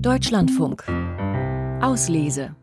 Deutschlandfunk. 0.00 0.84
Auslese. 1.80 2.54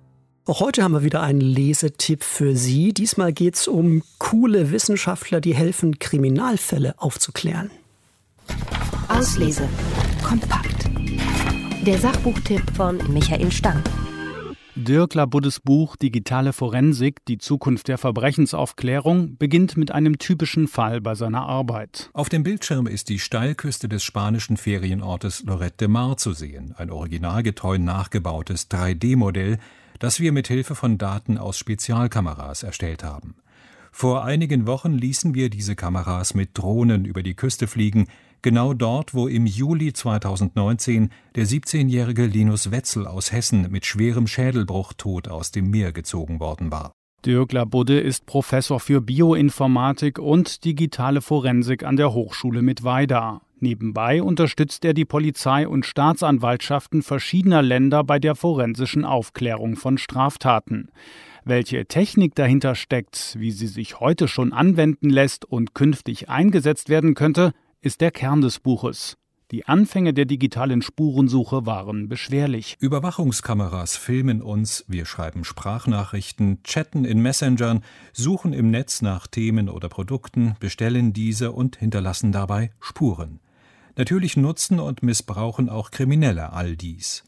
Auch 0.46 0.60
heute 0.60 0.84
haben 0.84 0.94
wir 0.94 1.04
wieder 1.04 1.22
einen 1.22 1.42
Lesetipp 1.42 2.24
für 2.24 2.56
Sie. 2.56 2.94
Diesmal 2.94 3.32
geht 3.34 3.56
es 3.56 3.68
um 3.68 4.04
coole 4.18 4.72
Wissenschaftler, 4.72 5.42
die 5.42 5.54
helfen, 5.54 6.00
Kriminalfälle 6.00 6.96
aufzuklären. 6.98 7.72
Auslese. 9.08 9.68
Kompakt. 10.24 10.90
Der 11.86 11.98
Sachbuchtipp 11.98 12.64
von 12.76 13.00
Michael 13.12 13.52
Stang. 13.52 13.82
Dirk 14.84 15.14
Labuddes 15.14 15.60
Buch 15.60 15.96
Digitale 15.96 16.54
Forensik, 16.54 17.24
die 17.26 17.38
Zukunft 17.38 17.88
der 17.88 18.00
Verbrechensaufklärung 18.00 19.38
beginnt 19.38 19.78
mit 19.78 19.92
einem 19.92 20.18
typischen 20.18 20.68
Fall 20.68 21.02
bei 21.02 21.14
seiner 21.14 21.44
Arbeit. 21.44 22.10
Auf 22.14 22.30
dem 22.30 22.42
Bildschirm 22.42 22.88
ist 22.88 23.10
die 23.10 23.20
Steilküste 23.20 23.88
des 23.88 24.04
spanischen 24.04 24.58
Ferienortes 24.58 25.44
Lorette 25.44 25.78
de 25.78 25.88
Mar 25.88 26.18
zu 26.18 26.34
sehen, 26.34 26.74
ein 26.78 26.90
originalgetreu 26.90 27.78
nachgebautes 27.78 28.72
3D-Modell, 28.72 29.60
das 30.00 30.20
wir 30.20 30.32
mit 30.32 30.48
Hilfe 30.48 30.74
von 30.74 30.98
Daten 30.98 31.38
aus 31.38 31.60
Spezialkameras 31.60 32.64
erstellt 32.64 33.04
haben. 33.04 33.36
Vor 33.92 34.24
einigen 34.24 34.66
Wochen 34.66 34.94
ließen 34.94 35.36
wir 35.36 35.52
diese 35.52 35.76
Kameras 35.76 36.34
mit 36.34 36.58
Drohnen 36.58 37.06
über 37.06 37.22
die 37.22 37.36
Küste 37.36 37.68
fliegen, 37.68 38.08
genau 38.42 38.74
dort, 38.74 39.14
wo 39.14 39.28
im 39.28 39.46
Juli 39.46 39.94
2019 39.94 41.10
der 41.36 41.46
17-jährige 41.46 42.26
Linus 42.26 42.72
Wetzel 42.72 43.08
aus 43.08 43.32
Hessen 43.32 43.70
mit 43.72 43.86
schwerem 43.86 44.28
Schädelbruch 44.28 44.94
tot 44.94 45.28
aus 45.28 45.52
dem 45.52 45.70
Meer 45.70 45.92
gezogen 45.92 46.40
worden 46.40 46.72
war. 46.72 46.92
Dirk 47.26 47.52
Labudde 47.54 48.00
ist 48.00 48.26
Professor 48.26 48.80
für 48.80 49.00
Bioinformatik 49.00 50.18
und 50.18 50.66
digitale 50.66 51.22
Forensik 51.22 51.84
an 51.84 51.96
der 51.96 52.14
Hochschule 52.14 52.64
mit 52.64 52.84
Weida. 52.84 53.42
Nebenbei 53.60 54.24
unterstützt 54.24 54.84
er 54.86 54.96
die 54.96 55.06
Polizei 55.06 55.68
und 55.68 55.86
Staatsanwaltschaften 55.86 57.04
verschiedener 57.04 57.62
Länder 57.62 58.04
bei 58.04 58.18
der 58.18 58.34
forensischen 58.34 59.06
Aufklärung 59.06 59.76
von 59.76 60.00
Straftaten. 60.00 60.90
Welche 61.46 61.86
Technik 61.86 62.34
dahinter 62.34 62.74
steckt, 62.74 63.36
wie 63.38 63.52
sie 63.52 63.68
sich 63.68 64.00
heute 64.00 64.28
schon 64.28 64.52
anwenden 64.52 65.12
lässt 65.12 65.46
und 65.46 65.76
künftig 65.76 66.28
eingesetzt 66.28 66.90
werden 66.90 67.14
könnte, 67.14 67.54
ist 67.82 68.02
der 68.02 68.12
Kern 68.12 68.42
des 68.42 68.60
Buches. 68.60 69.18
Die 69.50 69.66
Anfänge 69.66 70.14
der 70.14 70.26
digitalen 70.26 70.82
Spurensuche 70.82 71.66
waren 71.66 72.08
beschwerlich. 72.08 72.78
Überwachungskameras 72.80 73.98
filmen 73.98 74.42
uns, 74.42 74.86
wir 74.88 75.06
schreiben 75.06 75.44
Sprachnachrichten, 75.44 76.64
chatten 76.64 77.04
in 77.04 77.22
Messengern, 77.22 77.84
suchen 78.14 78.54
im 78.54 78.72
Netz 78.72 79.02
nach 79.02 79.28
Themen 79.28 79.68
oder 79.68 79.90
Produkten, 79.90 80.56
bestellen 80.60 81.12
diese 81.12 81.52
und 81.52 81.76
hinterlassen 81.76 82.32
dabei 82.32 82.72
Spuren. 82.80 83.42
Natürlich 83.98 84.38
nutzen 84.38 84.80
und 84.80 85.04
missbrauchen 85.04 85.68
auch 85.68 85.92
Kriminelle 85.92 86.54
all 86.54 86.78
dies. 86.78 87.24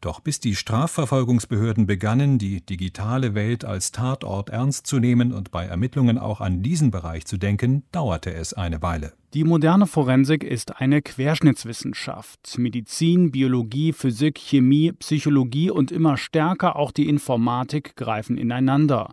Doch 0.00 0.20
bis 0.20 0.40
die 0.40 0.56
Strafverfolgungsbehörden 0.56 1.86
begannen, 1.86 2.38
die 2.38 2.64
digitale 2.64 3.34
Welt 3.34 3.64
als 3.64 3.92
Tatort 3.92 4.48
ernst 4.48 4.86
zu 4.86 4.98
nehmen 4.98 5.32
und 5.32 5.50
bei 5.50 5.66
Ermittlungen 5.66 6.18
auch 6.18 6.40
an 6.40 6.62
diesen 6.62 6.90
Bereich 6.90 7.24
zu 7.26 7.36
denken, 7.36 7.84
dauerte 7.92 8.32
es 8.32 8.52
eine 8.52 8.80
Weile. 8.80 9.12
Die 9.34 9.44
moderne 9.44 9.86
Forensik 9.86 10.42
ist 10.42 10.80
eine 10.80 11.02
Querschnittswissenschaft. 11.02 12.56
Medizin, 12.56 13.30
Biologie, 13.30 13.92
Physik, 13.92 14.38
Chemie, 14.38 14.92
Psychologie 14.92 15.70
und 15.70 15.92
immer 15.92 16.16
stärker 16.16 16.76
auch 16.76 16.92
die 16.92 17.10
Informatik 17.10 17.94
greifen 17.94 18.38
ineinander. 18.38 19.12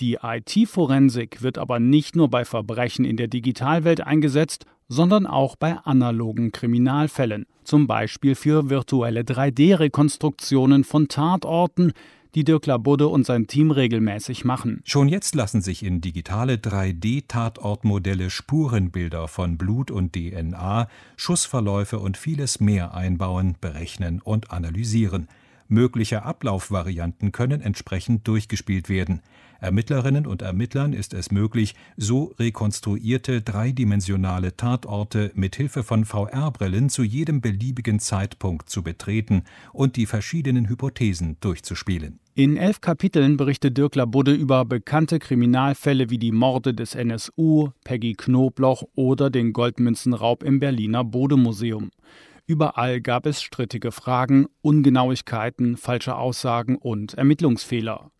Die 0.00 0.18
IT-Forensik 0.22 1.40
wird 1.40 1.56
aber 1.56 1.80
nicht 1.80 2.14
nur 2.14 2.28
bei 2.28 2.44
Verbrechen 2.44 3.06
in 3.06 3.16
der 3.16 3.28
Digitalwelt 3.28 4.02
eingesetzt, 4.02 4.66
sondern 4.88 5.26
auch 5.26 5.56
bei 5.56 5.78
analogen 5.78 6.52
Kriminalfällen, 6.52 7.46
zum 7.62 7.86
Beispiel 7.86 8.34
für 8.34 8.68
virtuelle 8.68 9.22
3D-Rekonstruktionen 9.22 10.84
von 10.84 11.08
Tatorten, 11.08 11.94
die 12.34 12.44
Dirk 12.44 12.66
Labudde 12.66 13.08
und 13.08 13.24
sein 13.24 13.46
Team 13.46 13.70
regelmäßig 13.70 14.44
machen. 14.44 14.80
Schon 14.84 15.08
jetzt 15.08 15.34
lassen 15.34 15.62
sich 15.62 15.84
in 15.84 16.00
digitale 16.00 16.54
3D-Tatortmodelle 16.54 18.30
Spurenbilder 18.30 19.28
von 19.28 19.56
Blut 19.56 19.90
und 19.90 20.12
DNA, 20.14 20.88
Schussverläufe 21.16 21.98
und 21.98 22.16
vieles 22.16 22.60
mehr 22.60 22.94
einbauen, 22.94 23.56
berechnen 23.60 24.20
und 24.20 24.50
analysieren. 24.50 25.28
Mögliche 25.74 26.24
Ablaufvarianten 26.24 27.32
können 27.32 27.60
entsprechend 27.60 28.26
durchgespielt 28.26 28.88
werden. 28.88 29.20
Ermittlerinnen 29.60 30.26
und 30.26 30.42
Ermittlern 30.42 30.92
ist 30.92 31.14
es 31.14 31.30
möglich, 31.30 31.74
so 31.96 32.34
rekonstruierte 32.38 33.42
dreidimensionale 33.42 34.56
Tatorte 34.56 35.32
mit 35.34 35.56
Hilfe 35.56 35.82
von 35.82 36.04
VR-Brillen 36.04 36.90
zu 36.90 37.02
jedem 37.02 37.40
beliebigen 37.40 37.98
Zeitpunkt 37.98 38.68
zu 38.68 38.82
betreten 38.82 39.44
und 39.72 39.96
die 39.96 40.06
verschiedenen 40.06 40.68
Hypothesen 40.68 41.38
durchzuspielen. 41.40 42.20
In 42.34 42.56
elf 42.56 42.80
Kapiteln 42.80 43.36
berichtet 43.36 43.78
Dirk 43.78 43.94
Labudde 43.94 44.34
über 44.34 44.64
bekannte 44.64 45.18
Kriminalfälle 45.18 46.10
wie 46.10 46.18
die 46.18 46.32
Morde 46.32 46.74
des 46.74 46.94
NSU, 46.94 47.70
Peggy 47.84 48.14
Knobloch 48.14 48.84
oder 48.94 49.30
den 49.30 49.52
Goldmünzenraub 49.52 50.42
im 50.42 50.60
Berliner 50.60 51.04
Bodemuseum. 51.04 51.90
Überall 52.46 53.00
gab 53.00 53.24
es 53.24 53.42
strittige 53.42 53.90
Fragen, 53.90 54.46
Ungenauigkeiten, 54.60 55.78
falsche 55.78 56.16
Aussagen 56.16 56.76
und 56.76 57.14
Ermittlungsfehler. 57.14 58.10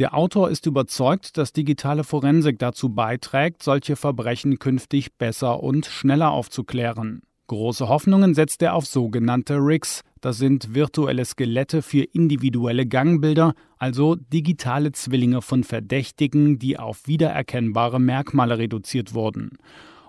Der 0.00 0.14
Autor 0.14 0.50
ist 0.50 0.66
überzeugt, 0.66 1.36
dass 1.36 1.52
digitale 1.52 2.02
Forensik 2.02 2.58
dazu 2.58 2.88
beiträgt, 2.88 3.62
solche 3.62 3.94
Verbrechen 3.94 4.58
künftig 4.58 5.16
besser 5.18 5.62
und 5.62 5.86
schneller 5.86 6.30
aufzuklären. 6.30 7.22
Große 7.46 7.88
Hoffnungen 7.88 8.34
setzt 8.34 8.62
er 8.62 8.74
auf 8.74 8.86
sogenannte 8.86 9.56
Rigs, 9.56 10.02
das 10.20 10.38
sind 10.38 10.74
virtuelle 10.74 11.24
Skelette 11.24 11.82
für 11.82 12.02
individuelle 12.02 12.86
Gangbilder, 12.86 13.54
also 13.78 14.16
digitale 14.16 14.92
Zwillinge 14.92 15.42
von 15.42 15.64
Verdächtigen, 15.64 16.58
die 16.58 16.78
auf 16.78 17.06
wiedererkennbare 17.06 18.00
Merkmale 18.00 18.58
reduziert 18.58 19.14
wurden. 19.14 19.58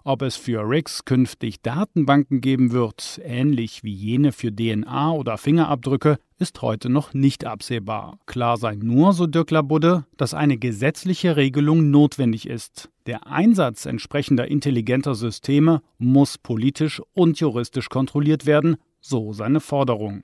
Ob 0.04 0.24
es 0.24 0.36
für 0.36 0.68
RIGs 0.68 1.06
künftig 1.06 1.62
Datenbanken 1.62 2.42
geben 2.42 2.72
wird, 2.72 3.22
ähnlich 3.24 3.84
wie 3.84 3.94
jene 3.94 4.32
für 4.32 4.52
DNA 4.52 5.12
oder 5.12 5.38
Fingerabdrücke, 5.38 6.18
ist 6.40 6.64
heute 6.64 6.90
noch 6.90 7.14
nicht 7.14 7.46
absehbar. 7.46 8.18
Klar 8.26 8.58
sei 8.58 8.76
nur, 8.76 9.14
so 9.14 9.28
Dirk 9.28 9.52
Labudde, 9.52 10.06
dass 10.18 10.34
eine 10.34 10.58
gesetzliche 10.58 11.36
Regelung 11.36 11.92
notwendig 11.92 12.48
ist. 12.48 12.90
Der 13.06 13.28
Einsatz 13.28 13.86
entsprechender 13.86 14.48
intelligenter 14.48 15.14
Systeme 15.14 15.84
muss 16.00 16.40
politisch 16.40 17.00
und 17.14 17.40
juristisch 17.40 17.90
kontrolliert 17.90 18.48
werden, 18.48 18.78
so 19.02 19.34
seine 19.34 19.60
Forderung. 19.60 20.24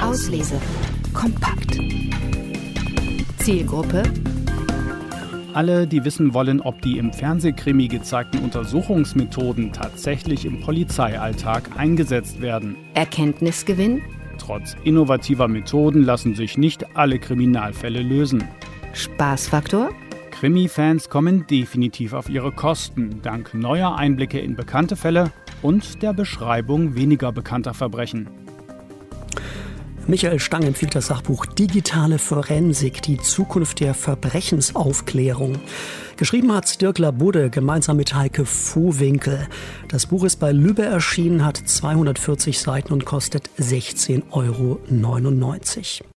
Auslese. 0.00 0.60
Kompakt. 1.14 1.78
Zielgruppe 3.38 4.02
alle, 5.58 5.88
die 5.88 6.04
wissen 6.04 6.34
wollen, 6.34 6.60
ob 6.60 6.80
die 6.82 6.98
im 6.98 7.12
Fernsehkrimi 7.12 7.88
gezeigten 7.88 8.38
Untersuchungsmethoden 8.44 9.72
tatsächlich 9.72 10.44
im 10.44 10.60
Polizeialltag 10.60 11.76
eingesetzt 11.76 12.40
werden. 12.40 12.76
Erkenntnisgewinn? 12.94 14.00
Trotz 14.38 14.76
innovativer 14.84 15.48
Methoden 15.48 16.04
lassen 16.04 16.36
sich 16.36 16.58
nicht 16.58 16.96
alle 16.96 17.18
Kriminalfälle 17.18 18.02
lösen. 18.02 18.44
Spaßfaktor? 18.92 19.90
Krimi-Fans 20.30 21.10
kommen 21.10 21.44
definitiv 21.48 22.12
auf 22.12 22.30
ihre 22.30 22.52
Kosten, 22.52 23.18
dank 23.22 23.52
neuer 23.52 23.96
Einblicke 23.96 24.38
in 24.38 24.54
bekannte 24.54 24.94
Fälle 24.94 25.32
und 25.60 26.02
der 26.02 26.12
Beschreibung 26.12 26.94
weniger 26.94 27.32
bekannter 27.32 27.74
Verbrechen. 27.74 28.28
Michael 30.08 30.40
Stang 30.40 30.62
empfiehlt 30.62 30.94
das 30.94 31.08
Sachbuch 31.08 31.44
Digitale 31.44 32.18
Forensik, 32.18 33.02
die 33.02 33.18
Zukunft 33.18 33.80
der 33.80 33.92
Verbrechensaufklärung. 33.92 35.58
Geschrieben 36.16 36.50
hat 36.54 36.80
Dirk 36.80 36.98
Labudde 36.98 37.50
gemeinsam 37.50 37.98
mit 37.98 38.14
Heike 38.14 38.46
Vohwinkel. 38.46 39.46
Das 39.88 40.06
Buch 40.06 40.24
ist 40.24 40.36
bei 40.36 40.50
Lübbe 40.50 40.82
erschienen, 40.82 41.44
hat 41.44 41.58
240 41.58 42.58
Seiten 42.58 42.94
und 42.94 43.04
kostet 43.04 43.50
16,99 43.58 44.22
Euro. 44.30 46.17